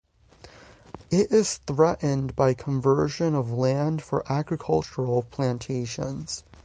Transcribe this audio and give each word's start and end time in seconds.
It 1.11 1.31
is 1.31 1.57
threatened 1.57 2.35
by 2.35 2.55
conversion 2.55 3.35
of 3.35 3.51
land 3.51 4.01
for 4.01 4.23
agricultural 4.31 5.21
plantations. 5.21 6.43